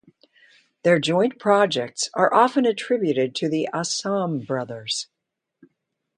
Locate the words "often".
2.33-2.65